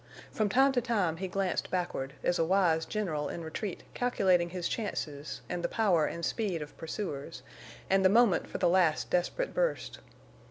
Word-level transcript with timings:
From 0.31 0.49
time 0.49 0.71
to 0.71 0.81
time 0.81 1.17
he 1.17 1.27
glanced 1.27 1.69
backward, 1.69 2.13
as 2.23 2.39
a 2.39 2.43
wise 2.43 2.87
general 2.87 3.29
in 3.29 3.43
retreat 3.43 3.83
calculating 3.93 4.49
his 4.49 4.67
chances 4.67 5.41
and 5.47 5.63
the 5.63 5.67
power 5.69 6.07
and 6.07 6.25
speed 6.25 6.63
of 6.63 6.75
pursuers, 6.75 7.43
and 7.87 8.03
the 8.03 8.09
moment 8.09 8.47
for 8.47 8.57
the 8.57 8.67
last 8.67 9.11
desperate 9.11 9.53
burst. 9.53 9.99